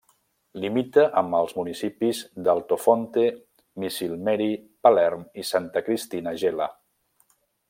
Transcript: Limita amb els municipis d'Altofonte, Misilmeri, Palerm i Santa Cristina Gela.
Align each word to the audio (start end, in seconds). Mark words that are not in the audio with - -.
Limita 0.61 1.01
amb 1.21 1.37
els 1.39 1.51
municipis 1.57 2.21
d'Altofonte, 2.47 3.27
Misilmeri, 3.85 4.51
Palerm 4.89 5.25
i 5.43 5.49
Santa 5.55 5.89
Cristina 5.91 6.39
Gela. 6.45 6.75